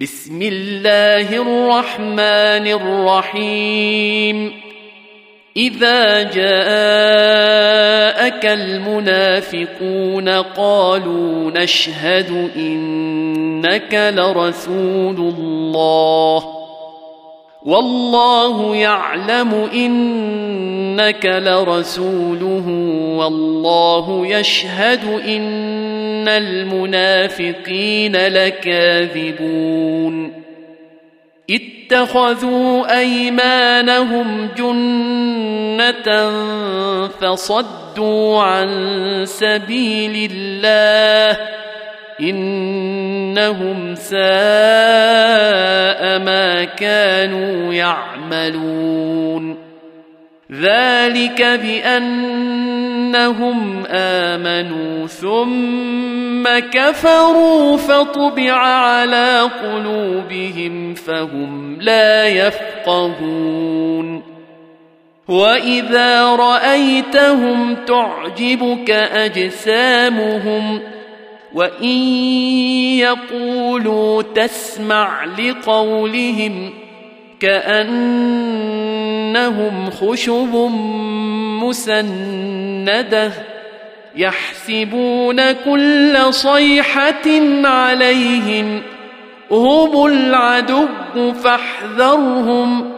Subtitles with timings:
[0.00, 4.52] بسم الله الرحمن الرحيم.
[5.56, 6.36] إذا جاءك
[8.46, 16.44] المنافقون قالوا نشهد إنك لرسول الله.
[17.66, 22.68] والله يعلم إنك لرسوله.
[23.16, 25.85] والله يشهد إن
[26.28, 29.76] المنافقين لكاذبون
[31.50, 36.30] اتخذوا ايمانهم جنه
[37.08, 38.68] فصدوا عن
[39.26, 41.38] سبيل الله
[42.20, 44.18] انهم ساء
[46.18, 49.56] ما كانوا يعملون
[50.52, 51.42] ذلك
[53.12, 64.22] بانهم آمنوا ثم كفروا فطبع على قلوبهم فهم لا يفقهون.
[65.28, 70.80] وإذا رأيتهم تعجبك أجسامهم
[71.54, 71.98] وإن
[72.98, 76.72] يقولوا تسمع لقولهم
[79.36, 80.54] كانهم خشب
[81.62, 83.32] مسندة
[84.16, 87.28] يحسبون كل صيحة
[87.64, 88.82] عليهم
[89.50, 90.86] هم العدو
[91.42, 92.92] فاحذرهم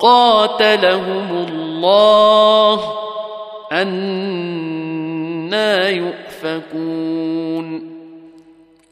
[0.00, 2.80] قاتلهم الله
[3.72, 7.97] أنا يؤفكون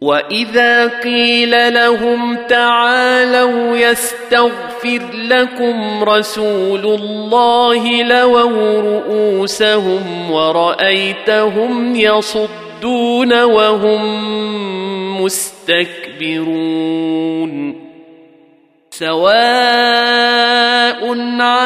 [0.01, 14.03] واذا قيل لهم تعالوا يستغفر لكم رسول الله لووا رؤوسهم ورايتهم يصدون وهم
[15.25, 16.77] مستكبرون
[18.91, 20.17] سواء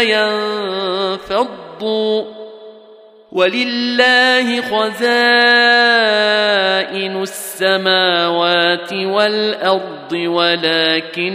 [0.00, 2.24] ينفضوا.
[3.32, 5.04] ولله خزائن
[7.22, 11.34] السماوات والأرض ولكن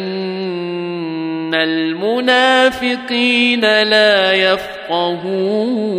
[1.55, 5.89] المنافقين لا يفقهون.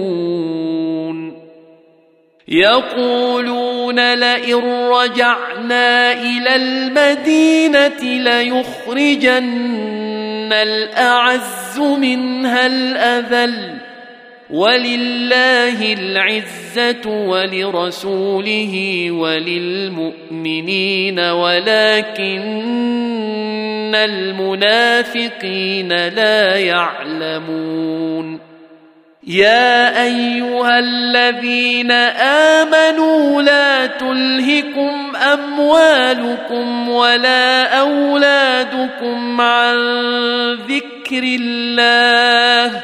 [2.48, 9.99] يقولون لئن رجعنا إلى المدينة ليخرجن
[10.52, 13.74] الاعز منها الاذل
[14.50, 22.40] ولله العزه ولرسوله وللمؤمنين ولكن
[23.94, 28.40] المنافقين لا يعلمون
[29.26, 31.90] يا ايها الذين
[32.60, 39.76] امنوا لا تلهكم أموالكم ولا أولادكم عن
[40.54, 42.82] ذكر الله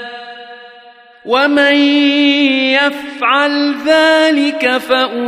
[1.27, 1.75] ومن
[2.75, 5.23] يفعل ذلك فأولئك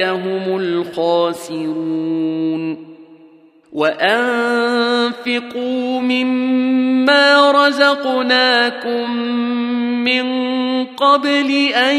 [0.00, 2.14] هم الخاسرون
[3.72, 5.20] وأنفقوا
[6.00, 9.10] مما رزقناكم
[10.04, 10.24] من
[10.84, 11.96] قبل أن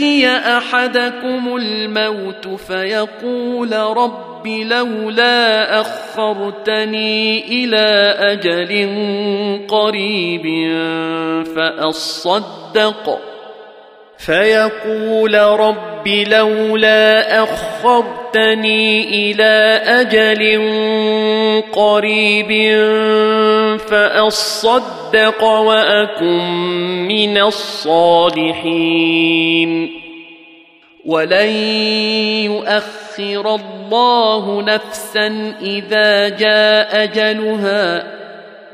[0.00, 8.70] يأتي أحدكم الموت فيقول رب لولا أخرتني إلى أجل
[9.68, 10.46] قريب
[11.56, 13.29] فأصدق.
[14.26, 20.42] فيقول رب لولا أخرتني إلى أجل
[21.72, 22.50] قريب
[23.78, 26.38] فأصدق وأكن
[27.08, 28.90] من الصالحين.
[31.04, 31.50] ولن
[32.44, 38.19] يؤخر الله نفسا إذا جاء أجلها